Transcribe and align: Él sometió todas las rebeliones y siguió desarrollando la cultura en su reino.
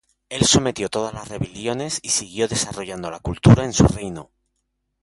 Él 0.29 0.45
sometió 0.45 0.89
todas 0.89 1.13
las 1.13 1.27
rebeliones 1.29 1.99
y 2.01 2.09
siguió 2.09 2.47
desarrollando 2.47 3.11
la 3.11 3.19
cultura 3.19 3.65
en 3.65 3.71
su 3.73 3.85
reino. 3.87 4.31